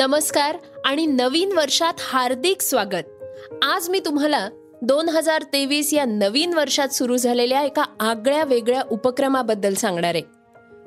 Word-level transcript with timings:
नमस्कार 0.00 0.56
आणि 0.84 1.06
नवीन 1.06 1.52
वर्षात 1.52 1.92
हार्दिक 2.00 2.62
स्वागत. 2.62 3.24
आज 3.62 3.88
मी 3.88 4.00
तुम्हाला 4.00 4.48
दोन 4.82 5.08
हजार 5.08 5.42
तेवीस 5.42 5.94
या 5.94 6.04
नवीन 6.04 6.54
वर्षात 6.54 6.88
सुरू 6.88 7.16
झालेल्या 7.16 7.62
एका 7.62 7.84
आगळ्या 8.00 8.44
वेगळ्या 8.44 8.82
उपक्रमाबद्दल 8.90 9.74
सांगणार 9.74 10.14
आहे. 10.14 10.22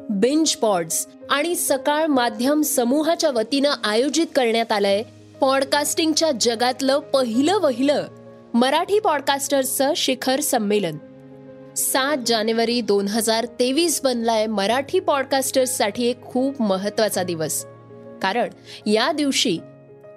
बिंज 0.10 0.56
पॉड्स 0.56 1.08
आणि 1.30 1.56
सकाळ 1.56 2.06
माध्यम 2.06 2.62
समूहाच्या 2.62 3.30
वतीनं 3.30 3.72
आयोजित 3.84 4.26
करण्यात 4.36 4.72
आलंय 4.72 5.04
पॉडकास्टिंगच्या 5.42 6.32
जगातलं 6.42 7.00
पहिलं 7.00 7.60
वहिलं 7.60 8.08
मराठी 8.54 9.00
पॉडकास्टर्सचं 9.00 9.94
शिखर 9.96 10.40
संमेलन. 10.40 10.98
सात 11.78 12.18
जानेवारी 12.26 12.82
दोन 12.82 13.08
हजार 13.08 13.46
तेवीस 13.46 14.02
बनलाय 14.02 14.48
मराठी 14.48 15.00
पॉडकास्टर्ससाठी 15.00 16.06
एक 16.06 16.24
खूप 16.24 16.62
महत्त्वाचा 16.62 17.24
दिवस. 17.24 17.66
कारण 18.24 18.50
या 18.86 19.12
दिवशी 19.12 19.60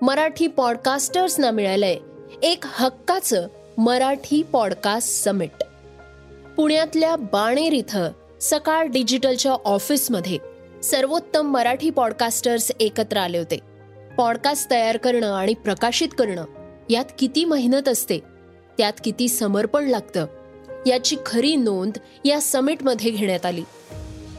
मराठी 0.02 0.47
पॉडकास्टर्सना 0.47 1.51
मिळालंय 1.51 1.97
एक 2.42 2.64
हक्काचं 2.66 3.48
मराठी 3.78 4.42
पॉडकास्ट 4.42 5.24
समिट. 5.24 5.64
पुण्यातल्या 6.56 7.16
बाणेर 7.16 7.73
इथं 7.73 8.11
सकाळ 8.41 8.87
डिजिटलच्या 8.87 9.52
ऑफिसमध्ये 9.52 10.38
सर्वोत्तम 10.83 11.47
मराठी 11.47 11.91
पॉडकास्टर्स 11.91 12.73
एकत्र 12.80 13.16
आले 13.16 13.38
होते. 13.38 13.59
पॉडकास्ट 14.16 14.70
तयार 14.70 14.97
करणं 14.97 15.33
आणि 15.33 15.55
प्रकाशित 15.55 16.09
करणं 16.19 16.45
यात 16.91 17.05
किती 17.19 17.45
मेहनत 17.45 17.88
असते 17.88 18.19
त्यात 18.78 18.92
किती 19.05 19.28
समर्पण 19.28 19.84
लागतं 19.84 20.27
याची 20.86 21.16
खरी 21.27 21.56
नोंद 21.56 21.98
या 22.25 22.41
समिटमध्ये 22.41 23.11
घेण्यात 23.11 23.47
आली. 23.47 23.62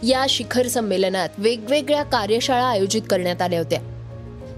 या 0.03 0.25
शिखर 0.29 0.67
संमेलनात 0.67 1.29
वेगवेगळ्या 1.37 2.03
कार्यशाळा 2.03 2.65
आयोजित 2.65 3.01
करण्यात 3.09 3.41
आल्या 3.41 3.59
होत्या. 3.59 3.79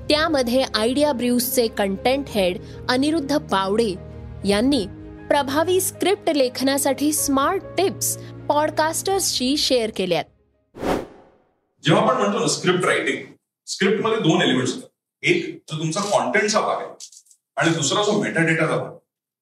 त्यामध्ये 0.10 0.64
आयडिया 0.76 1.12
ब्र्यूजचे 1.12 1.68
कंटेंट 1.68 2.26
हेड 2.30 2.58
अनिरुद्ध 2.90 3.38
पावडे 3.38 3.94
यांनी 4.46 4.86
प्रभावी 5.30 5.80
स्क्रिप्ट 5.82 6.30
लेखनासाठी 6.30 7.14
स्मार्ट 7.14 7.64
टिप्स 7.78 8.18
पॉडकास्टर्सशी 8.48 9.58
शेअर 9.58 9.92
केल्यात. 9.96 10.24
जेव्हा 11.84 12.04
आपण 12.04 12.22
म्हणतो 12.22 12.40
ना 12.40 12.48
स्क्रिप्ट 12.48 12.86
रायटिंग 12.86 13.24
स्क्रिप्टमध्ये 13.68 14.20
दोन 14.20 14.42
एलिमेंट्स 14.42 14.74
होतात. 14.74 14.88
एक 15.24 15.56
जो 15.72 15.80
तुमचा 15.80 16.02
कॉन्टेंटचा 16.02 16.62
भाग 16.62 16.82
आहे 16.82 16.90
आणि 17.58 17.74
दुसरा 17.76 18.04
जो 18.04 18.22
मेटा 18.22 18.42
डेटाचा 18.42 18.76
भाग 18.78 18.92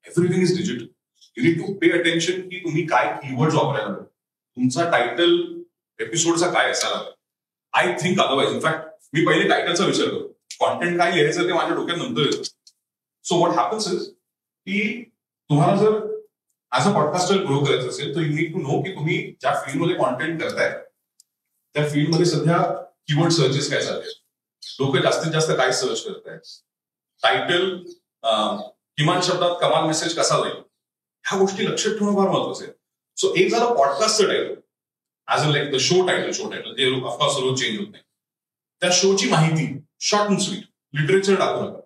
everything 0.05 0.43
is 0.43 0.57
digital 0.57 0.85
you 1.37 1.43
need 1.43 1.59
to 1.59 1.73
pay 1.73 1.91
attention 1.99 2.41
की 2.41 2.59
तुम्ही 2.59 2.85
काय 2.85 3.13
कीवर्ड 3.23 3.53
वापरायला 3.53 3.93
तुमचा 3.93 4.89
टायटल 4.91 5.35
एपिसोडचा 5.99 6.47
काय 6.53 6.71
असायला 6.71 7.03
I 7.73 7.93
think 8.01 8.19
otherwise 8.21 8.49
in fact 8.53 8.85
मी 9.13 9.25
पहिले 9.25 9.47
टायटलचा 9.49 9.85
विचार 9.85 10.07
करतो. 10.07 10.27
कॉन्टेंट 10.59 10.97
काय 10.99 11.11
लिहायचं 11.11 11.47
ते 11.47 11.53
माझ्या 11.53 11.75
डोक्यात 11.75 11.97
नंतर 11.97 12.21
येतं. 12.21 12.43
सो 13.25 13.37
व्हॉट 13.37 13.55
हॅपन्स 13.55 13.87
इज 13.87 14.07
की 14.07 15.03
तुम्हाला 15.49 15.75
जर 15.77 15.99
ऍज 16.71 16.87
अ 16.87 16.93
पॉडकास्टर 16.93 17.37
ग्रो 17.45 17.63
करायचं 17.63 17.89
असेल 17.89 18.15
तर 18.15 18.21
यू 18.21 18.33
नीड 18.35 18.53
टू 18.53 18.59
नो 18.61 18.81
की 18.83 18.95
तुम्ही 18.95 19.17
ज्या 19.41 19.53
फील्डमध्ये 19.65 19.95
कॉन्टेंट 19.95 20.41
करताय 20.41 20.69
त्या 21.75 21.87
फील्डमध्ये 21.89 22.25
सध्या 22.25 22.57
कीवर्ड 23.07 23.31
सर्चेस 23.31 23.69
काय 23.71 23.81
चालले 23.81 24.11
लोक 24.79 24.97
जास्तीत 25.03 25.31
जास्त 25.31 25.51
काय 25.57 25.71
सर्च 25.71 26.03
करतायत? 26.03 26.39
टायटल 27.23 27.77
किमान 28.97 29.21
शब्दात 29.23 29.55
कमाल 29.61 29.83
मेसेज 29.87 30.17
कसा 30.17 30.39
जाईल? 30.39 30.61
ह्या 31.25 31.39
गोष्टी 31.39 31.65
लक्षात 31.65 31.91
ठेवणं 31.91 32.15
फार 32.15 32.29
महत्वाचं 32.29 32.63
आहे. 32.63 32.73
सो 33.17 33.33
एक 33.35 33.51
झालं 33.51 33.75
पॉडकास्टचं 33.75 34.27
title 34.27 34.53
as 35.27 35.45
a 35.45 35.49
like 35.51 35.71
the 35.71 35.77
show 35.79 36.05
title 36.07 36.31
show 36.31 36.49
title 36.49 36.75
जे 36.77 36.89
ऑफकोर्स 37.01 37.37
रोज 37.39 37.59
चेंज 37.59 37.79
होत 37.79 37.87
नाही 37.91 38.03
त्या 38.81 38.89
शोची 38.93 39.29
माहिती 39.29 39.67
शॉर्ट 40.09 40.29
अँड 40.29 40.39
स्वीट 40.39 40.63
लिटरेचर 40.93 41.35
टाकू 41.35 41.61
नका 41.61 41.81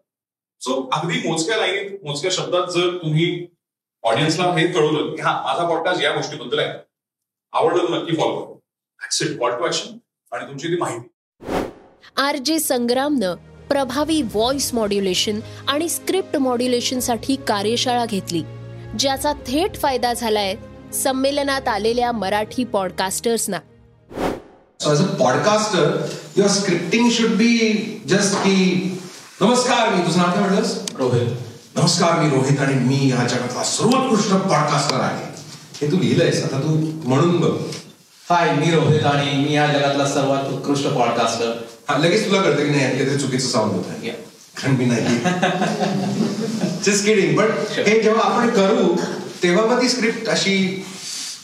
सो 0.61 0.81
अगदी 0.94 1.22
मोजक्या 1.28 1.58
लाईनीत 1.58 2.03
मोजक्या 2.06 2.31
शब्दात 2.31 2.69
जर 2.72 2.97
तुम्ही 2.97 3.28
ऑडियन्सला 4.03 4.46
हे 4.53 4.66
कळवलं 4.68 5.16
की 5.16 5.22
हा 5.22 5.31
माझा 5.46 5.68
पॉडकास्ट 5.68 6.03
या 6.03 6.12
गोष्टीबद्दल 6.16 6.59
आहे. 6.59 6.74
आवडलं 7.53 7.91
नक्की 7.91 8.16
फॉलो 8.16 8.40
करा. 8.40 9.35
कॉल 9.40 9.58
टू 9.59 9.66
ऍक्शन 9.66 9.97
आणि 10.31 10.47
तुमची 10.47 10.68
ती 10.68 10.78
माहिती. 10.79 11.08
आर 12.18 12.38
जे 12.38 12.59
संग्रामनं 12.59 13.35
प्रभावी 13.69 14.22
व्हॉइस 14.22 14.73
मॉड्युलेशन 14.73 15.40
आणि 15.68 15.90
स्क्रिप्ट 15.90 16.35
मॉड्युलेशनसाठी 16.38 17.35
कार्यशाळा 17.47 18.06
घेतली 18.06 18.41
ज्याचा 19.00 19.34
थेट 19.47 19.75
फायदा 19.75 20.13
झालाय 20.13 20.56
संमेलनात 20.94 21.68
आलेल्या 21.68 22.12
Marathi 22.12 22.63
पॉडकास्टर्सना. 22.72 23.59
So 24.79 24.91
as 24.91 25.02
a 25.02 25.07
podcaster, 25.19 25.84
your 26.38 26.50
scripting 26.56 27.09
should 27.18 27.38
be 27.41 27.52
just 28.12 28.35
की 28.44 28.56
नमस्कार 29.41 29.94
मी 29.94 30.02
तुझं 30.06 30.18
नाव 30.19 30.31
काय 30.31 30.40
म्हटलंस? 30.40 30.74
रोहित. 30.97 31.28
नमस्कार 31.75 32.19
मी 32.19 32.29
रोहित 32.29 32.59
आणि 32.59 32.74
मी 32.88 32.96
ह्या 32.96 33.25
जगातला 33.28 33.63
सर्वोत्कृष्ट 33.63 34.34
पॉडकास्टर 34.34 35.00
आहे. 35.02 35.25
हे 35.81 35.91
तू 35.91 35.97
लिहिलंयस 35.97 36.44
आता 36.44 36.59
तू 36.63 36.75
म्हणून 37.08 37.40
बघ. 37.41 37.52
हाय 38.29 38.52
मी 38.56 38.72
रोहित 38.72 39.06
आणि 39.06 39.38
मी 39.44 39.53
या 39.56 39.68
जगातला 39.68 40.08
सर्वात 40.08 40.52
उत्कृष्ट 40.53 40.88
पॉडकास्टर 40.88 41.53
हा 41.90 41.97
लगेच 41.97 42.25
तुला 42.25 42.41
कळतं 42.41 42.63
की 42.63 42.69
नाही 42.69 42.84
यातलं 42.84 43.13
ते 43.13 43.18
चुकीचं 43.19 43.47
साऊंड 43.47 43.72
होत 43.72 43.85
आहे. 43.90 44.09
कारण 44.62 44.75
मी 44.75 44.85
नाही 44.85 45.18
जस्ट 46.85 47.06
किडिंग 47.06 47.35
बट 47.38 47.50
हे 47.78 48.02
जेव्हा 48.02 48.23
आपण 48.29 48.50
करू 48.56 48.96
तेव्हा 49.44 49.66
मग 49.66 49.81
ती 49.81 49.90
स्क्रिप्ट 49.90 50.28
अशी 50.29 50.56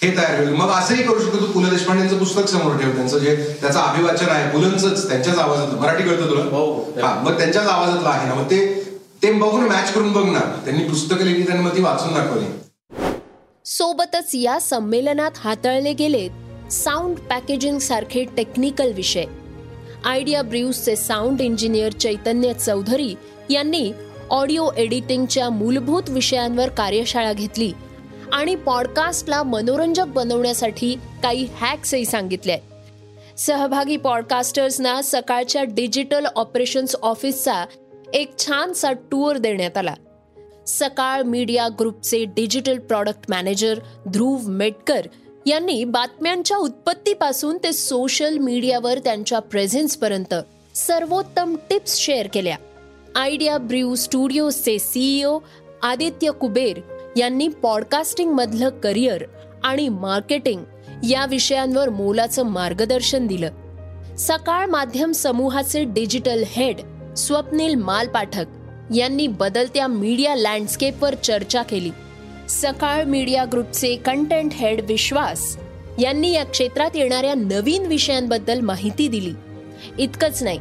हे 0.03 0.09
तयार 0.17 0.39
होईल 0.39 0.55
मग 0.55 0.69
असंही 0.69 1.03
करू 1.03 1.19
शकतो 1.19 1.39
तू. 1.39 1.45
पु 1.51 1.61
ल 1.61 1.69
देशपांडेंचं 1.69 2.17
पुस्तक 2.17 2.47
समोर 2.47 2.77
ठेव. 2.77 2.91
त्यांचं 2.95 3.17
जे 3.19 3.35
त्याचं 3.61 3.79
अभिवाचन 3.79 4.29
आहे 4.29 4.49
पुलंच 4.51 5.07
त्यांच्याच 5.07 5.37
आवाजात 5.37 5.73
मराठी 5.79 6.03
कळतं 6.03 6.29
तुला? 6.29 6.41
हो, 6.41 6.65
हो. 6.65 7.01
हा 7.01 7.13
मग 7.23 7.37
त्यांच्याच 7.37 7.67
आवाजातलं 7.67 8.09
आहे 8.09 8.27
ना. 8.27 8.33
मग 8.33 8.49
ते 8.51 8.59
ते 9.23 9.31
बघून 9.31 9.63
मॅच 9.63 9.93
करून 9.93 10.11
बघ 10.13 10.25
ना 10.25 10.39
त्यांनी 10.65 10.83
पुस्तकं 10.83 11.23
लिहिली 11.23 11.45
त्यांनी 11.45 11.63
मग 11.63 11.75
ती 11.75 11.81
वाचून 11.81 12.13
दाखवली. 12.13 12.45
सोबतच 13.65 14.29
या 14.33 14.59
संमेलनात 14.59 15.31
हाताळले 15.37 15.93
गेलेत 15.93 16.71
साऊंड 16.71 17.17
पॅकेजिंग 17.29 17.79
सारखे 17.79 18.23
टेक्निकल 18.37 18.91
विषय. 18.93 19.25
आयडिया 20.05 20.41
ब्र्यूजचे 20.41 20.95
साऊंड 20.95 21.41
इंजिनियर 21.41 21.91
चैतन्य 21.91 22.53
चौधरी 22.53 23.13
यांनी 23.49 23.91
ऑडिओ 24.29 24.69
एडिटिंगच्या 24.77 25.49
मूलभूत 25.49 26.09
विषयांवर 26.09 26.69
कार्यशाळा 26.69 27.33
घेतली. 27.33 27.71
आणि 28.33 28.55
पॉडकास्टला 28.55 29.43
मनोरंजक 29.43 30.05
बनवण्यासाठी 30.05 30.95
काही 31.23 31.47
हॅक्सही 31.55 32.05
सांगितले 32.05 32.57
सहभागी 33.37 33.97
पॉडकास्टर्सना 33.97 35.01
सकाळच्या 35.01 35.63
डिजिटल 35.63 36.25
ऑपरेशन्स 36.25 36.95
ऑफिसचा 37.01 37.65
एक 38.13 38.37
छानसा 38.39 38.91
टूर 38.91 39.37
देण्यात 39.37 39.77
आला. 39.77 39.93
सकाळ 40.67 41.21
मीडिया 41.21 41.67
ग्रुपचे 41.79 42.25
digital 42.25 42.77
product 42.77 43.19
manager 43.29 43.79
Dhruv 44.09 44.37
Metkar 44.47 45.07
यांनी 45.45 45.83
बातम्यांच्या 45.83 46.57
उत्पत्तीपासून 46.57 47.57
ते 47.57 47.73
सोशल 47.73 48.37
मीडियावर 48.37 48.99
त्यांच्या 48.99 49.39
प्रेझेन्सपर्यंत 49.39 50.33
सर्वोत्तम 50.75 51.55
टिप्स 51.69 51.97
शेअर 51.97 52.27
केल्या. 52.33 52.57
आयडिया 53.15 53.57
ब्र्यू 53.57 53.95
स्टुडिओजचे 53.95 54.79
सीईओ 54.79 55.39
आदित्य 55.83 56.31
कुबेर 56.31 56.79
यांनी 57.17 57.47
पॉडकास्टिंगमधलं 57.47 58.69
करिअर 58.69 59.23
आणि 59.63 59.89
मार्केटिंग 59.89 60.63
या 61.09 61.25
विषयांवर 61.25 61.89
मोलाचं 61.89 62.43
मार्गदर्शन 62.43 63.27
दिलं. 63.27 63.49
सकाळ 64.17 64.65
माध्यम 64.65 65.11
समूहाचे 65.11 65.83
डिजिटल 65.83 66.43
हेड 66.47 66.77
स्वप्नील 67.17 67.75
मालपाठक 67.75 68.45
यांनी 68.95 69.27
बदलत्या 69.27 69.87
मीडिया 69.87 70.35
लँडस्केपवर 70.35 71.15
चर्चा 71.15 71.63
केली. 71.63 71.89
सकाळ 72.49 73.03
मीडिया 73.03 73.45
ग्रुपचे 73.45 73.95
कंटेंट 73.95 74.53
हेड 74.53 74.81
विश्वास 74.81 75.57
यांनी 75.99 76.31
या 76.31 76.43
क्षेत्रात 76.45 76.95
येणाऱ्या 76.95 77.33
नवीन 77.33 77.85
विषयांबद्दल 77.85 78.59
माहिती 78.59 79.07
दिली. 79.07 79.33
इतकंच 79.99 80.43
नाही 80.43 80.59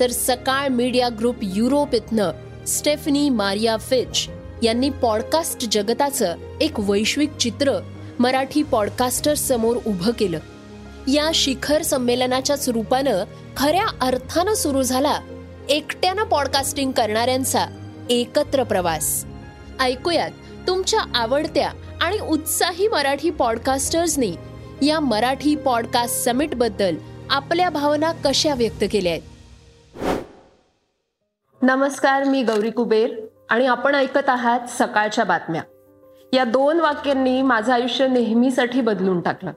तर 0.00 0.10
सकाळ 0.10 0.68
मीडिया 0.68 1.08
ग्रुप 1.08 1.36
युरोप 1.42 1.94
इथनं 1.94 2.30
स्टेफनी 2.66 3.28
मारिया 3.30 3.76
फिच 3.76 4.28
यांनी 4.62 4.90
पॉडकास्ट 4.90 5.68
जगताचं 5.72 6.36
एक 6.60 6.80
वैश्विक 6.80 7.36
चित्र 7.36 7.72
मराठी 8.18 8.62
पॉडकास्टर 8.62 9.34
समोर 9.34 9.76
उभं 9.86 10.12
केलं. 10.12 10.38
या 11.08 11.30
शिखर 11.34 11.82
संमेलनाच्याच 11.82 12.68
रूपानं 12.68 13.24
खऱ्या 13.56 13.86
अर्थानं 14.00 14.54
सुरू 14.54 14.82
झाला 14.82 15.20
एकट्यानं 15.68 16.22
पॉडकास्टिंग 16.22 16.92
करणाऱ्यांचा 16.92 17.66
एकत्र 18.10 18.62
प्रवास. 18.62 19.24
ऐकूयात 19.80 20.30
तुमच्या 20.66 21.00
आवडत्या 21.14 21.70
आणि 22.00 22.18
उत्साही 22.18 22.88
मराठी 22.88 23.30
पॉडकास्टर्सनी 23.30 24.32
या 24.82 25.00
मराठी 25.00 25.56
पॉडकास्ट 25.56 26.24
समिटबद्दल 26.24 26.96
आपल्या 27.30 27.70
भावना 27.70 28.12
कशा 28.12 28.54
व्यक्त 28.54 28.84
केल्या 28.92 29.12
आहेत? 29.12 29.22
नमस्कार 31.62 32.24
मी 32.24 32.42
गौरी 32.42 32.70
कुबेर. 32.70 33.27
आणि 33.48 33.66
आपण 33.66 33.94
ऐकत 33.94 34.28
आहात 34.28 34.60
सकाळच्या 34.68 35.24
बातम्या. 35.24 35.62
या 36.32 36.44
दोन 36.44 36.80
वाक्यांनी 36.80 37.42
माझं 37.42 37.72
आयुष्य 37.72 38.08
नेहमीसाठी 38.08 38.80
बदलून 38.80 39.20
टाकलं. 39.20 39.52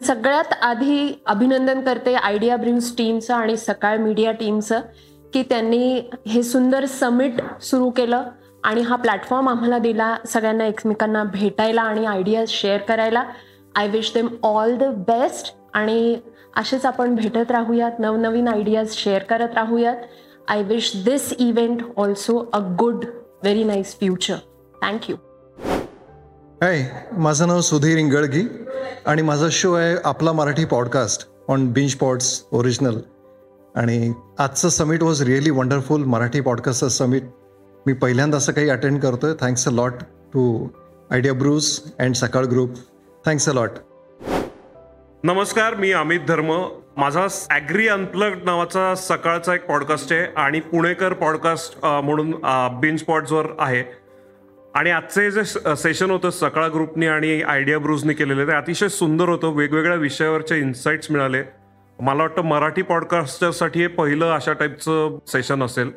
सगळ्यात 0.00 0.52
आधी 0.62 1.22
अभिनंदन 1.26 1.80
करते 1.80 2.14
आयडिया 2.14 2.56
ब्रिम्स 2.56 2.96
टीमचं 2.96 3.34
आणि 3.34 3.56
सकाळ 3.56 3.96
मीडिया 3.96 4.32
टीमचं 4.32 4.80
की 5.32 5.42
त्यांनी 5.42 6.10
हे 6.28 6.42
सुंदर 6.42 6.84
समिट 6.84 7.32
सुरू 7.62 7.90
केलं 7.90 8.22
आणि 8.64 8.80
हा 8.80 8.96
प्लॅटफॉर्म 8.96 9.48
आम्हाला 9.48 9.78
दिला 9.78 10.16
सगळ्यांना 10.26 10.64
एकमेकांना 10.64 11.24
भेटायला 11.24 11.82
आणि 11.82 12.04
आयडियाज 12.06 12.48
शेअर 12.48 12.78
करायला. 12.78 13.24
I 13.74 13.88
wish 13.88 14.12
them 14.14 14.28
all 14.42 14.76
the 14.76 14.84
best 15.08 15.54
आणि 15.74 16.16
असेच 16.56 16.86
आपण 16.86 17.14
भेटत 17.14 17.50
राहूयात 17.50 17.98
नवनवीन 17.98 18.48
आयडियाज 18.48 18.92
शेअर 18.92 19.22
करत 19.22 19.54
राहूयात. 19.54 19.96
I 20.48 20.62
wish 20.62 20.92
this 21.04 21.32
event 21.38 21.82
also 21.96 22.44
a 22.52 22.58
good 22.78 23.04
very 23.42 23.64
nice 23.64 23.94
future 23.94 24.36
thank you 24.82 25.16
hi 26.62 26.84
माझं 27.12 27.46
नाव 27.48 27.60
सुधीर 27.60 27.98
इंगळगी 27.98 28.42
आणि 29.06 29.22
माझा 29.22 29.48
शो 29.52 29.72
आहे 29.72 29.96
आपला 30.04 30.32
Marathi 30.32 30.64
podcast 30.64 31.28
on 31.48 31.72
Binge 31.72 31.94
Pods 31.94 32.44
original 32.52 32.98
आणि 33.74 34.12
आजचं 34.38 34.68
summit 34.68 35.02
was 35.02 35.22
really 35.22 35.50
wonderful 35.50 36.04
Marathi 36.04 36.40
पॉडकास्टचं 36.40 36.88
summit 36.88 37.22
मी 37.86 37.92
पहिल्यांदा 37.92 38.38
असं 38.38 38.52
काही 38.52 38.68
अटेंड 38.68 39.00
करतोय. 39.00 39.34
Thanks 39.40 39.68
a 39.68 39.70
lot 39.70 39.92
to 40.34 40.68
Idea 41.10 41.34
Brews 41.34 41.80
and 41.98 42.14
Sakal 42.14 42.44
group 42.44 42.70
thanks 43.26 43.48
a 43.48 43.52
lot 43.52 43.70
नमस्कार 45.24 45.74
मी 45.74 45.92
अमित 45.92 46.20
धर्म. 46.28 46.52
माझा 46.96 47.26
ॲग्री 47.50 47.86
अनप्लग्ड 47.88 48.38
नावाचा 48.44 48.94
सकाळचा 48.94 49.54
एक 49.54 49.66
पॉडकास्ट 49.66 50.12
आहे 50.12 50.26
आणि 50.36 50.60
पुणेकर 50.60 51.12
पॉडकास्ट 51.12 51.78
म्हणून 51.84 52.30
बिन 52.80 52.96
स्पॉट्सवर 52.96 53.46
आहे. 53.58 53.82
आणि 54.74 54.90
आजचे 54.90 55.30
जे 55.30 55.44
सेशन 55.76 56.10
होतं 56.10 56.30
सकाळ 56.30 56.68
ग्रुपनी 56.68 57.06
आणि 57.06 57.40
आयडिया 57.42 57.78
ब्रूजनी 57.78 58.14
केलेलं 58.14 58.46
ते 58.46 58.52
अतिशय 58.52 58.88
सुंदर 58.88 59.28
होतं. 59.28 59.52
वेगवेगळ्या 59.56 59.96
विषयावरचे 59.96 60.58
इन्साइट्स 60.58 61.10
मिळाले. 61.10 61.42
मला 62.00 62.22
वाटतं 62.22 62.42
मराठी 62.42 62.82
पॉडकास्टरसाठी 62.82 63.80
हे 63.80 63.86
पहिलं 63.86 64.34
अशा 64.34 64.52
टाईपचं 64.52 65.18
सेशन 65.26 65.62
असेल. 65.62 65.90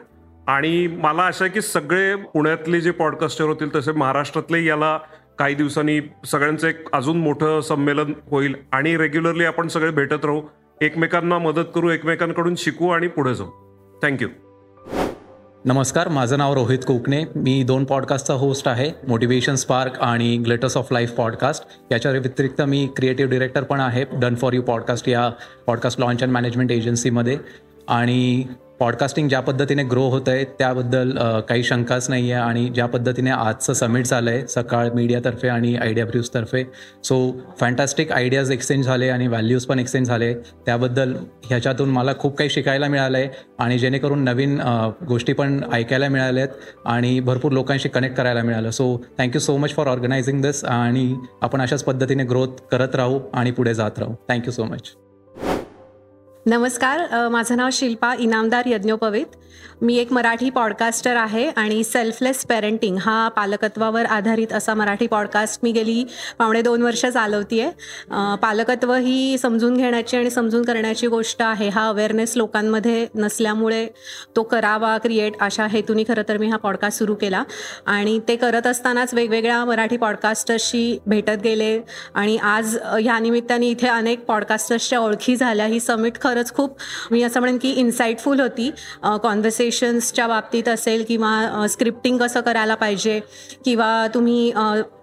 आणि 0.47 0.87
मला 0.87 1.21
आशा 1.21 1.45
आहे 1.45 1.53
की 1.53 1.61
सगळे 1.61 2.15
पुण्यातले 2.15 2.81
जे 2.81 2.91
पॉडकास्टर 2.91 3.45
होतील 3.45 3.75
तसे 3.75 3.91
महाराष्ट्रातले 3.91 4.63
याला 4.65 4.97
काही 5.39 5.55
दिवसांनी 5.55 5.99
सगळ्यांचं 6.25 6.67
एक 6.67 6.93
अजून 6.93 7.17
मोठं 7.17 7.61
संमेलन 7.61 8.13
होईल. 8.31 8.55
आणि 8.71 8.97
रेग्युलरली 8.97 9.45
आपण 9.45 9.67
सगळे 9.67 9.91
भेटत 9.91 10.25
राहू. 10.25 10.41
एकमेकांना 10.81 11.37
मदत 11.37 11.71
करू 11.75 11.89
एकमेकांकडून 11.89 12.55
शिकू 12.55 12.89
आणि 12.89 13.07
पुढे 13.07 13.33
जाऊ. 13.35 13.47
थँक्यू 14.03 14.27
नमस्कार 15.65 16.07
माझं 16.07 16.37
नाव 16.37 16.53
रोहित 16.53 16.79
कोकणे. 16.87 17.23
मी 17.35 17.63
दोन 17.63 17.85
पॉडकास्टचा 17.85 18.33
होस्ट 18.33 18.67
आहे 18.67 18.91
मोटिवेशन 19.07 19.55
स्पार्क 19.55 19.99
आणि 20.01 20.37
ग्लेटर्स 20.37 20.77
ऑफ 20.77 20.91
लाईफ 20.91 21.11
पॉडकास्ट 21.11 21.65
याच्या 21.91 22.11
व्यतिरिक्त 22.11 22.61
मी 22.61 22.87
क्रिएटिव्ह 22.97 23.31
डिरेक्टर 23.31 23.63
पण 23.63 23.79
आहे 23.79 24.05
डन 24.13 24.35
फॉर 24.35 24.53
यू 24.53 24.61
पॉडकास्ट 24.61 25.09
या 25.09 25.29
पॉडकास्ट 25.67 25.99
लॉन्च 25.99 26.23
अँड 26.23 26.31
मॅनेजमेंट 26.31 26.71
एजन्सीमध्ये 26.71 27.37
आणि 27.87 28.43
पॉडकास्टिंग 28.79 29.27
ज्या 29.29 29.39
पद्धतीने 29.39 29.83
ग्रो 29.83 30.07
होत 30.09 30.29
आहे 30.29 30.43
त्याबद्दल 30.59 31.11
काही 31.49 31.63
शंकाच 31.63 32.09
नाही 32.09 32.31
आहे 32.31 32.41
आणि 32.41 32.67
ज्या 32.75 32.85
पद्धतीने 32.85 33.29
आजचं 33.29 33.73
समिट 33.73 34.05
झालं 34.05 34.29
आहे 34.29 34.45
सकाळ 34.47 34.89
मीडियातर्फे 34.95 35.47
आणि 35.47 35.75
आयडिया 35.75 36.05
ब्र्यूजतर्फे 36.05 36.63
सो 37.03 37.19
फॅन्टॅस्टिक 37.59 38.11
आयडियाज 38.11 38.51
एक्सचेंज 38.51 38.85
झाले 38.85 39.09
आणि 39.09 39.27
व्हॅल्यूज 39.27 39.65
पण 39.65 39.79
एक्सचेंज 39.79 40.07
झाले. 40.07 40.33
त्याबद्दल 40.65 41.13
ह्याच्यातून 41.45 41.89
मला 41.89 42.13
खूप 42.19 42.37
काही 42.37 42.49
शिकायला 42.49 42.87
मिळालं 42.87 43.17
आहे 43.17 43.29
आणि 43.59 43.79
जेणेकरून 43.79 44.23
नवीन 44.23 44.57
गोष्टी 45.07 45.33
पण 45.33 45.59
ऐकायला 45.73 46.07
मिळाल्या 46.09 46.43
आहेत 46.43 46.87
आणि 46.87 47.19
भरपूर 47.19 47.51
लोकांशी 47.51 47.89
कनेक्ट 47.89 48.17
करायला 48.17 48.43
मिळालं. 48.43 48.71
So 48.71 48.95
thank you 49.17 49.41
so 49.41 49.57
much 49.57 49.75
for 49.75 49.87
organising 49.87 50.41
this 50.41 50.63
आणि 50.65 51.13
आपण 51.41 51.61
अशाच 51.61 51.83
पद्धतीने 51.83 52.23
ग्रोथ 52.23 52.61
करत 52.71 52.95
राहू 52.95 53.19
आणि 53.33 53.51
पुढे 53.51 53.73
जात 53.73 53.99
राहू. 53.99 54.13
थँक्यू 54.29 54.51
सो 54.51 54.63
मच 54.63 54.91
नमस्कार 56.45 57.27
माझं 57.31 57.57
नाव 57.57 57.69
शिल्पा 57.73 58.13
इनामदार 58.19 58.67
यज्ञोपवित. 58.67 59.25
मी 59.81 59.95
एक 59.97 60.11
मराठी 60.13 60.49
पॉडकास्टर 60.49 61.15
आहे 61.15 61.45
आणि 61.47 61.83
सेल्फलेस 61.83 62.43
पेरेंटिंग 62.45 62.97
हा 63.01 63.27
पालकत्वावर 63.35 64.05
आधारित 64.05 64.53
असा 64.53 64.73
मराठी 64.73 65.07
पॉडकास्ट 65.07 65.59
मी 65.63 65.71
गेली 65.71 66.03
पावणे 66.39 66.61
दोन 66.61 66.81
वर्ष 66.81 67.05
चालवती 67.05 67.59
आहे 67.61 68.35
पालकत्व 68.41 68.93
ही 68.93 69.37
समजून 69.37 69.77
घेण्याची 69.77 70.17
आणि 70.17 70.29
समजून 70.29 70.63
करण्याची 70.65 71.07
गोष्ट 71.07 71.41
आहे 71.41 71.69
हा 71.69 71.87
अवेअरनेस 71.89 72.35
लोकांमध्ये 72.37 73.05
नसल्यामुळे 73.15 73.85
तो 74.35 74.43
करावा 74.43 74.97
क्रिएट 74.97 75.39
अशा 75.41 75.67
हेतूनी 75.71 76.03
खरं 76.07 76.27
तर 76.29 76.37
मी 76.37 76.47
हा 76.47 76.57
पॉडकास्ट 76.57 76.99
सुरू 76.99 77.15
केला. 77.15 77.43
आणि 77.85 78.19
ते 78.27 78.35
करत 78.35 78.67
असतानाच 78.67 79.13
वेगवेगळ्या 79.13 79.63
मराठी 79.65 79.97
पॉडकास्टर्सशी 79.97 80.97
भेटत 81.07 81.41
गेले. 81.43 81.79
आणि 82.13 82.37
आज 82.37 82.77
ह्या 82.99 83.17
निमित्ताने 83.19 83.67
इथे 83.67 83.87
अनेक 83.87 84.25
पॉडकास्टर्सच्या 84.25 84.99
ओळखी 84.99 85.35
झाल्या. 85.35 85.65
ही 85.65 85.79
समिट 85.79 86.17
खरंच 86.29 86.53
खूप 86.53 86.77
मी 87.11 87.23
असं 87.23 87.39
म्हणेन 87.39 87.57
की 87.57 87.71
इन्साइटफुल 87.71 88.39
होती. 88.39 88.69
कॉन्व्हर्सेशन्सच्या 89.23 90.27
बाबतीत 90.27 90.69
असेल 90.69 91.03
किंवा 91.07 91.67
स्क्रिप्टिंग 91.69 92.17
कसं 92.17 92.41
करायला 92.41 92.75
पाहिजे 92.75 93.19
किंवा 93.65 94.07
तुम्ही 94.13 94.51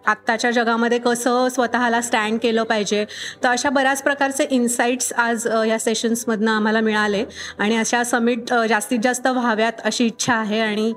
आत्ताच्या 0.07 0.51
जगामध्ये 0.51 0.99
कसं 0.99 1.49
स्वतःला 1.49 2.01
स्टँड 2.01 2.39
केलं 2.43 2.63
पाहिजे 2.63 3.05
तर 3.45 3.49
अशा 3.49 3.71
बऱ्याच 3.71 4.03
प्रकारचे 4.03 4.47
इन्साइट्स 4.51 5.13
आज 5.13 5.47
या 5.69 5.79
सेशन्समधनं 5.79 6.51
आम्हाला 6.51 6.81
मिळाले. 6.81 7.25
आणि 7.59 7.77
अशा 7.77 8.03
समिट 8.05 8.53
जास्तीत 8.69 8.99
जास्त 9.03 9.27
व्हाव्यात 9.27 9.81
अशी 9.85 10.07
इच्छा 10.07 10.35
आहे. 10.35 10.61
आणि 10.61 10.93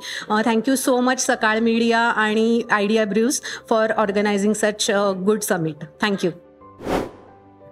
thank you 0.45 0.75
so 0.75 0.99
much 1.01 1.25
Sakal 1.25 1.59
media 1.59 1.99
आणि 1.99 2.61
Idea 2.71 3.05
Brews 3.05 3.39
for 3.69 3.91
organizing 3.91 4.53
such 4.53 4.89
good 5.25 5.41
summit 5.41 5.83
thank you 6.01 6.31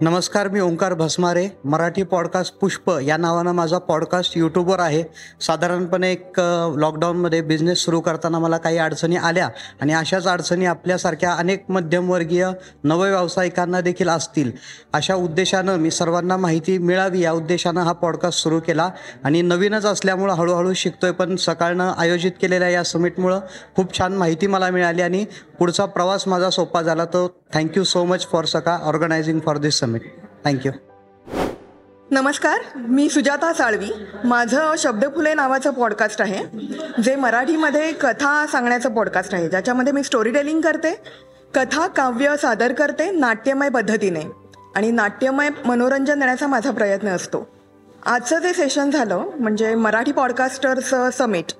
नमस्कार 0.02 0.48
मी 0.48 0.60
ओंकार 0.60 0.94
भस्मारे 0.94 1.48
मराठी 1.66 2.04
पॉडकास्ट 2.04 2.56
पुष्प 2.56 2.92
या 3.06 3.16
नावानं 3.18 3.52
माझा 3.52 3.78
पॉडकास्ट 3.78 4.38
यूट्यूबवर 4.38 4.80
आहे. 4.80 5.04
साधारणपणे 5.42 6.12
एक 6.12 6.40
लॉकडाऊनमध्ये 6.76 7.42
बिझनेस 7.42 7.78
सुरू 7.78 8.00
करताना 8.00 8.40
मला 8.40 8.58
काही 8.58 8.78
अडचणी 8.78 9.16
आल्या 9.16 9.48
आणि 9.82 9.94
अशाच 9.94 10.28
अडचणी 10.28 10.66
आपल्यासारख्या 10.66 11.32
अनेक 11.34 11.66
मध्यमवर्गीय 11.70 12.50
नवव्यावसायिकांना 12.84 13.82
देखील 13.82 14.10
असतील. 14.10 14.52
अशा 14.94 15.16
उद्देशानं 15.16 15.76
मी 15.76 15.92
सर्वांना 15.92 16.38
माहिती 16.38 16.78
मिळावी 16.78 17.22
या 17.22 17.32
उद्देशानं 17.32 17.82
हा 17.82 17.92
पॉडकास्ट 17.92 18.44
सुरू 18.44 18.60
केला 18.60 18.90
आणि 19.24 19.42
नवीनच 19.42 19.86
असल्यामुळं 19.86 20.34
हळूहळू 20.34 20.74
शिकतोय 20.74 21.12
पण 21.12 21.36
सकाळनं 21.36 21.94
आयोजित 21.98 22.32
केलेल्या 22.42 22.70
या 22.70 22.84
समिटमुळं 22.84 23.40
खूप 23.76 23.98
छान 23.98 24.14
माहिती 24.14 24.48
मला 24.48 24.70
मिळाली 24.70 25.02
आणि 25.02 25.26
पुढचा 25.60 25.86
प्रवास 25.86 26.28
माझा 26.28 26.50
सोपा 26.50 26.82
झाला. 26.82 27.06
तो 27.06 27.28
thank you 27.54 27.84
so 27.84 28.06
much 28.06 28.28
for 28.32 28.46
सका 28.46 28.78
organising 28.84 29.40
for 29.40 29.58
this 29.58 29.84
summit 29.88 30.02
thank you 30.46 30.72
नमस्कार 32.12 32.62
मी 32.76 33.10
सुजाता 33.10 33.52
साळवी. 33.54 33.90
माझं 34.24 34.74
शब्दफुले 34.78 35.34
नावाचं 35.34 35.72
पॉडकास्ट 35.72 36.22
आहे 36.22 36.44
जे 37.04 37.16
मराठीमध्ये 37.16 37.92
कथा 37.92 38.46
सांगण्याचं 38.52 38.94
पॉडकास्ट 38.94 39.34
आहे. 39.34 39.50
ज्याच्यामध्ये 39.50 39.94
मी 39.94 40.04
स्टोरी 40.04 40.32
टेलिंग 40.32 40.62
करते 40.62 40.92
कथा 41.56 41.88
काव्य 41.88 42.36
सादर 42.42 42.74
करते 42.74 43.10
नाट्यमय 43.12 43.70
पद्धतीने. 43.70 44.24
आणि 44.76 44.92
नाट्यमय 44.92 45.50
मनोरंजन 45.66 46.20
देण्याचा 46.20 46.48
माझा 46.48 46.72
प्रयत्न 46.72 47.08
असतो. 47.08 47.48
आजचं 48.06 48.40
जे 48.40 48.54
सेशन 48.54 48.92
झालं 48.92 49.30
म्हणजे 49.40 49.74
मराठी 49.76 50.12
पॉडकास्टर्स 50.12 50.94
समिट 51.18 51.54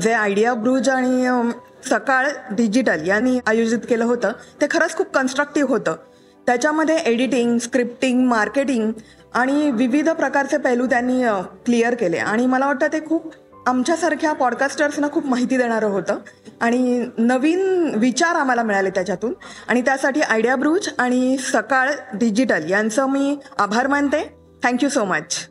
जे 0.00 0.12
आयडिया 0.12 0.54
ब्रूज 0.54 0.88
आणि 0.88 1.50
सकाळ 1.90 2.28
डिजिटल 2.50 3.06
यांनी 3.06 3.38
आयोजित 3.46 3.86
केलं 3.88 4.04
होतं 4.04 4.32
ते 4.60 4.66
खरंच 4.70 4.96
खूप 4.96 5.14
कन्स्ट्रक्टिव्ह 5.14 5.70
होतं. 5.70 5.96
त्याच्यामध्ये 6.46 6.96
एडिटिंग 6.96 7.58
स्क्रिप्टिंग 7.58 8.26
मार्केटिंग 8.28 8.92
आणि 9.34 9.70
विविध 9.70 10.10
प्रकारचे 10.10 10.56
पैलू 10.56 10.86
त्यांनी 10.86 11.22
क्लिअर 11.64 11.94
केले. 11.94 12.16
आणि 12.16 12.46
मला 12.46 12.66
वाटतं 12.66 12.86
ते 12.86 13.06
खूप 13.06 13.32
आमच्यासारख्या 13.66 14.32
पॉडकास्टर्सना 14.32 15.08
खूप 15.12 15.26
माहिती 15.26 15.56
देणारं 15.56 15.86
होतं. 15.86 16.18
आणि 16.60 17.06
नवीन 17.18 17.90
विचार 17.96 18.34
आम्हाला 18.34 18.62
मिळाले 18.62 18.90
त्याच्यातून. 18.90 19.32
आणि 19.68 19.80
त्यासाठी 19.80 20.20
आयडिया 20.20 20.56
ब्रूज 20.56 20.88
आणि 20.98 21.36
सकाळ 21.38 21.90
डिजिटल 22.14 22.70
यांचं 22.70 23.06
मी 23.06 23.38
आभार 23.58 23.86
मानते. 23.86 24.34
थँक्यू 24.62 24.88
सो 24.88 25.04
मच 25.04 25.48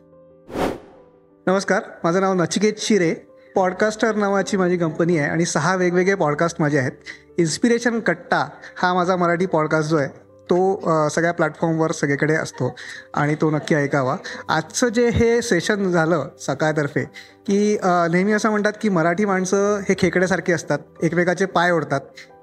नमस्कार. 1.46 1.82
माझं 2.04 2.20
नाव 2.20 2.34
नचिकेत 2.34 2.72
शिरे. 2.78 3.14
पॉडकास्टर 3.54 4.14
नावाची 4.14 4.56
माझी 4.56 4.76
कंपनी 4.76 5.18
आहे 5.18 5.30
आणि 5.30 5.44
सहा 5.44 5.74
वेगवेगळे 5.76 6.14
पॉडकास्ट 6.14 6.60
माझे 6.60 6.78
आहेत. 6.78 6.92
इन्स्पिरेशन 7.38 8.00
कट्टा 8.00 8.48
हा 8.76 8.94
माझा 8.94 9.16
मराठी 9.16 9.46
पॉडकास्ट 9.46 9.90
जो 9.90 9.96
आहे 9.96 10.23
तो 10.50 11.08
सगळ्या 11.10 11.32
प्लॅटफॉर्मवर 11.32 11.92
सगळीकडे 11.92 12.34
असतो 12.34 12.74
आणि 13.14 13.34
तो 13.40 13.50
नक्की 13.50 13.74
ऐकावा. 13.74 14.16
आजचं 14.48 14.88
जे 14.88 15.08
हे 15.08 15.40
सेशन 15.42 15.90
झालं 15.90 16.28
सकाळतर्फे 16.40 17.04
की 17.46 17.76
नेहमी 17.82 18.32
असं 18.32 18.50
म्हणतात 18.50 18.72
की 18.82 18.88
मराठी 18.88 19.24
माणसं 19.24 19.80
हे 19.88 19.94
खेकड्यासारखे 19.98 20.52
असतात 20.52 20.78
एकमेकाचे 21.02 21.46
पाय 21.46 21.70
ओढतात 21.70 22.00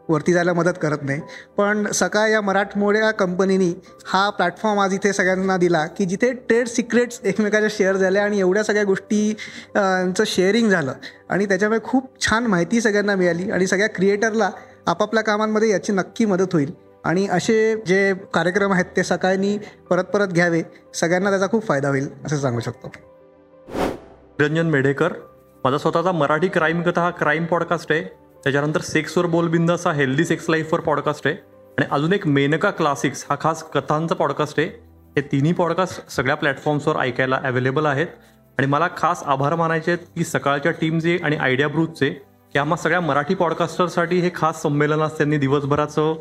वरती 0.10 0.34
जायला 0.34 0.53
मदत 0.53 0.77
करत 0.81 1.03
नाही. 1.03 1.20
पण 1.58 1.88
सकाळ 1.93 2.29
या 2.29 2.41
मराठमोळ्या 2.41 3.12
कंपनीनी 3.12 3.74
हा 4.05 4.29
प्लॅटफॉर्म 4.29 4.79
आज 4.79 4.93
इथे 4.93 5.13
सगळ्यांना 5.13 5.58
दिला 5.58 5.86
की 5.88 6.05
जिथे 6.05 6.31
ट्रेड 6.34 6.67
सिक्रेट्स 6.67 7.20
एकमेकाच्या 7.24 7.70
शेअर 7.72 7.98
झाल्या 7.98 8.24
आणि 8.24 8.39
एवढ्या 8.39 8.63
सगळ्या 8.63 8.84
गोष्टींचं 8.84 10.24
शेअरिंग 10.27 10.70
झालं. 10.70 10.93
आणि 11.29 11.46
त्याच्यामुळे 11.46 11.79
खूप 11.84 12.10
छान 12.22 12.48
माहिती 12.48 12.81
सगळ्यांना 12.81 13.15
मिळाली 13.15 13.50
आणि 13.51 13.67
सगळ्या 13.67 13.89
क्रिएटरला 13.89 14.50
आपापल्या 14.88 15.24
कामांमध्ये 15.24 15.70
याची 15.70 15.91
नक्की 15.93 16.25
मदत 16.25 16.53
होईल. 16.53 16.72
आणि 17.05 17.27
असे 17.27 17.75
जे 17.86 18.13
कार्यक्रम 18.34 18.74
आहेत 18.74 18.86
ते 18.98 19.03
सकाळनी 19.03 19.58
परत 19.89 20.03
परत 20.03 20.27
घ्यावे. 20.27 20.62
सगळ्यांना 20.93 21.29
त्याचा 21.29 21.48
खूप 21.48 21.67
फायदा 21.67 21.89
होईल 21.89 22.08
असं 22.25 22.38
सांगू 22.38 22.60
शकतो. 22.60 22.91
रंजन 24.39 24.67
मेढेकर 24.67 25.13
माझा 25.63 25.77
स्वतःचा 25.77 26.12
मराठी 26.12 26.48
क्राईम 26.48 26.81
कथा 26.81 27.01
हा 27.01 27.10
क्राईम 27.10 27.46
पॉडकास्ट 27.46 27.91
आहे. 27.91 28.03
त्याच्यानंतर 28.43 28.81
सेक्सवर 28.81 29.25
बोलबिंद 29.25 29.72
असा 29.72 29.91
हेल्दी 29.91 30.25
सेक्स 30.25 30.50
लाईफवर 30.50 30.79
पॉडकास्ट 30.79 31.27
आहे. 31.27 31.36
आणि 31.77 31.86
अजून 31.91 32.13
एक 32.13 32.27
मेनका 32.27 32.72
क्लासिक्स 32.72 33.25
हा 33.29 33.36
खास 33.41 33.63
कथांचा 33.63 34.15
पॉडकास्ट 34.15 34.60
आहे. 34.60 34.67
हे 35.15 35.22
तिन्ही 35.22 35.53
पॉडकास्ट 35.53 36.10
सगळ्या 36.10 36.36
प्लॅटफॉर्म्सवर 36.36 36.96
ऐकायला 36.96 37.39
अवेलेबल 37.43 37.86
आहेत. 37.86 38.08
आणि 38.58 38.67
मला 38.67 38.88
खास 38.98 39.24
आभार 39.24 39.55
मानायचे 39.55 39.91
आहेत 39.91 40.05
की 40.15 40.24
सकाळच्या 40.24 40.72
टीमचे 40.72 41.17
आणि 41.24 41.36
आयडिया 41.36 41.67
ब्रूथचे 41.67 42.10
की 42.53 42.60
आम्हा 42.60 42.77
सगळ्या 42.77 43.01
मराठी 43.01 43.36
पॉडकास्टरसाठी 43.36 44.20
हे 44.20 44.29
खास 44.36 44.62
संमेलन 44.62 45.01
आज 45.01 45.12
त्यांनी 45.12 45.38
दिवसभराचं 45.38 46.15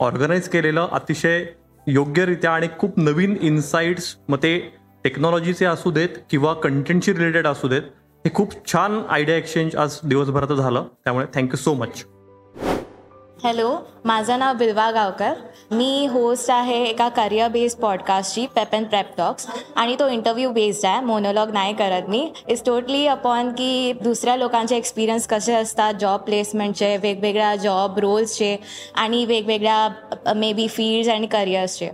ऑर्गनाईज 0.00 0.48
केलेलं 0.48 0.88
अतिशय 0.92 1.44
योग्यरित्या 1.86 2.50
आणि 2.50 2.68
खूप 2.78 2.98
नवीन 2.98 3.36
इन्साइट्स 3.40 4.16
मग 4.28 4.38
ते 4.42 4.58
टेक्नॉलॉजीचे 5.04 5.64
असू 5.64 5.90
देत 5.90 6.08
किंवा 6.30 6.54
कंटेंटशी 6.54 7.12
रिलेटेड 7.12 7.46
असू 7.46 7.68
देत 7.68 7.82
हे 8.26 8.30
खूप 8.34 8.72
छान 8.72 9.02
आयडिया 9.08 9.36
एक्सचेंज 9.36 9.76
आज 9.76 9.98
दिवसभरात 10.04 10.52
झालं. 10.56 10.84
त्यामुळे 11.04 11.26
थँक्यू 11.34 11.56
सो 11.56 11.74
मच. 11.74 12.04
हॅलो 13.36 13.70
माझं 14.04 14.38
नाव 14.38 14.54
बिल्वा 14.56 14.90
गावकर. 14.90 15.32
मी 15.70 16.06
होस्ट 16.10 16.50
आहे 16.50 16.82
एका 16.84 17.08
करिअर 17.08 17.48
बेस्ड 17.48 17.78
पॉडकास्टची 17.78 18.44
पेप 18.54 18.74
अँड 18.74 18.86
प्रेप 18.86 19.10
टॉक्स 19.16 19.46
आणि 19.76 19.96
तो 19.98 20.06
इंटरव्ह्यू 20.08 20.50
बेस्ड 20.52 20.86
आहे 20.86 21.00
मोनोलॉग 21.04 21.50
नाही 21.52 21.74
करत 21.74 22.08
मी. 22.08 22.20
इट्स 22.48 22.62
टोटली 22.66 23.06
अपॉन 23.06 23.50
की 23.52 23.92
दुसऱ्या 24.02 24.36
लोकांचे 24.36 24.76
एक्सपिरियन्स 24.76 25.26
कसे 25.28 25.54
असतात 25.54 25.94
जॉब 26.00 26.20
प्लेसमेंटचे 26.20 26.96
वेगवेगळ्या 26.96 27.54
जॉब 27.56 27.98
रोल्सचे 27.98 28.56
आणि 28.94 29.24
वेगवेगळ्या 29.24 30.32
मे 30.36 30.52
बी 30.52 30.66
फील्ड्स 30.68 31.10
अँड 31.14 31.26
करिअर्सचे 31.32 31.90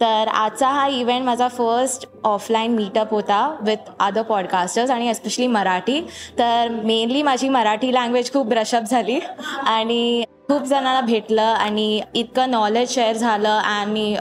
तर 0.00 0.28
आजचा 0.28 0.68
हा 0.68 0.86
इव्हेंट 0.88 1.24
माझा 1.24 1.48
फर्स्ट 1.48 2.06
ऑफलाईन 2.24 2.74
मीटअप 2.76 3.10
होता 3.10 3.40
विथ 3.60 3.90
अदर 4.00 4.22
पॉडकास्टर्स 4.22 4.90
आणि 4.90 5.08
एस्पेशली 5.08 5.46
मराठी. 5.46 6.00
तर 6.38 6.68
मेनली 6.84 7.22
माझी 7.22 7.48
मराठी 7.48 7.92
लँग्वेज 7.94 8.32
खूप 8.32 8.46
ब्रशअप 8.46 8.82
झाली. 8.82 9.18
आणि 9.66 10.24
खूप 10.48 10.62
जणांना 10.62 11.00
भेटलं 11.00 11.42
आणि 11.42 12.00
इतकं 12.14 12.50
नॉलेज 12.50 12.90
शेअर 12.90 13.16
झालं 13.16 13.48
आणि 13.48 14.14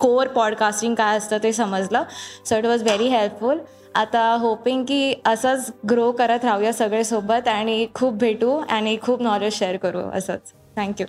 कोर 0.00 0.26
पॉडकास्टिंग 0.26 0.94
काय 0.94 1.16
असतं 1.16 1.38
ते 1.42 1.52
समजलं. 1.52 2.02
So 2.48 2.56
it 2.56 2.66
was 2.66 2.82
very 2.82 3.08
helpful 3.08 3.58
आता 3.94 4.30
होपिंग 4.40 4.84
की 4.84 5.14
असंच 5.26 5.70
ग्रो 5.90 6.10
करत 6.12 6.44
राहूया 6.44 6.72
सगळे 6.72 7.02
सोबत 7.04 7.48
आणि 7.48 7.86
खूप 7.94 8.14
भेटू 8.14 8.56
आणि 8.70 8.96
खूप 9.02 9.22
नॉलेज 9.22 9.58
शेअर 9.58 9.76
करू 9.76 10.00
असंच. 10.14 10.52
थँक्यू 10.76 11.06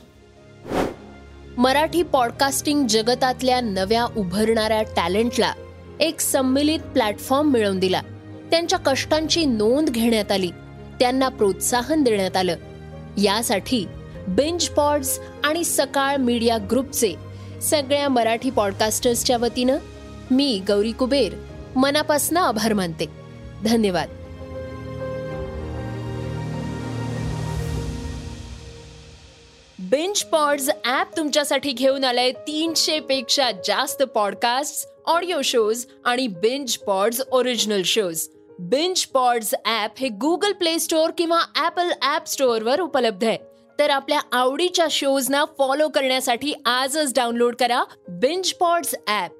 मराठी 1.57 2.03
पॉडकास्टिंग 2.03 2.85
जगतातल्या 2.87 3.59
नव्या 3.61 4.05
उभरणाऱ्या 4.17 4.81
टॅलेंटला 4.95 5.51
एक 5.99 6.19
संमिलित 6.19 6.79
प्लॅटफॉर्म 6.93 7.51
मिळवून 7.51 7.79
दिला. 7.79 8.01
त्यांच्या 8.51 8.79
कष्टांची 8.79 9.45
नोंद 9.45 9.89
घेण्यात 9.89 10.31
आली. 10.31 10.49
त्यांना 10.99 11.29
प्रोत्साहन 11.29 12.03
देण्यात 12.03 12.37
आलं. 12.37 12.55
यासाठी 13.17 13.85
बेंच 14.27 14.69
पॉड्स 14.69 15.19
आणि 15.43 15.63
सकाळ 15.63 16.15
मीडिया 16.15 16.57
ग्रुपचे 16.57 17.15
सगळ्या 17.61 18.09
मराठी 18.09 18.49
पॉडकास्टर्सच्या 18.49 19.37
वतीनं 19.37 19.77
मी 20.31 20.61
गौरी 20.67 20.91
कुबेर 20.91 21.33
मनापासून 21.75 22.37
आभार 22.37 22.73
मानते. 22.73 23.05
धन्यवाद. 23.63 24.09
बेंच 29.79 30.23
पॉड्स 30.23 30.69
ऍप 30.85 31.17
तुमच्यासाठी 31.17 31.71
घेऊन 31.71 32.03
आलंय 32.03 32.31
तीनशे 32.31 32.99
पेक्षा 32.99 33.51
जास्त 33.51 34.03
पॉडकास्ट 34.03 34.87
ऑडिओ 35.05 35.41
शोज 35.41 35.85
आणि 36.05 36.27
Binge 36.27 36.77
Pods 36.77 37.21
original 37.31 37.81
shows 37.85 38.27
Binge 38.59 39.05
Pods 39.05 39.53
app 39.65 39.91
हे 39.99 40.07
गुगल 40.07 40.51
प्ले 40.51 40.79
स्टोअर 40.79 41.11
किंवा 41.17 41.41
ऍपल 41.65 41.91
ऍप 42.15 42.27
स्टोअरवर 42.27 42.79
उपलब्ध 42.79 43.23
आहे. 43.23 43.54
तर 43.79 43.89
आपल्या 43.89 44.19
आवडीच्या 44.31 44.87
शोजना 44.91 45.43
फॉलो 45.57 45.87
करण्यासाठी 45.87 46.53
आजच 46.65 47.13
डाउनलोड 47.15 47.55
करा 47.55 47.83
बिंज 48.09 48.53
पॉड्स 48.53 48.95
ॲप 49.07 49.34